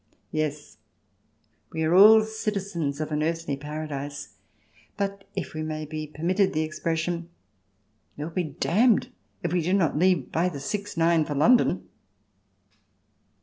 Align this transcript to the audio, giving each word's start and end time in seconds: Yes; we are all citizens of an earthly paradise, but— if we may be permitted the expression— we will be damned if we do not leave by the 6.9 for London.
Yes; 0.31 0.79
we 1.71 1.83
are 1.83 1.93
all 1.93 2.23
citizens 2.23 2.99
of 2.99 3.11
an 3.11 3.21
earthly 3.21 3.55
paradise, 3.55 4.33
but— 4.97 5.25
if 5.35 5.53
we 5.53 5.61
may 5.61 5.85
be 5.85 6.07
permitted 6.07 6.53
the 6.53 6.63
expression— 6.63 7.29
we 8.17 8.23
will 8.23 8.31
be 8.31 8.45
damned 8.59 9.09
if 9.43 9.53
we 9.53 9.61
do 9.61 9.73
not 9.73 9.99
leave 9.99 10.31
by 10.31 10.49
the 10.49 10.57
6.9 10.57 11.27
for 11.27 11.35
London. 11.35 11.87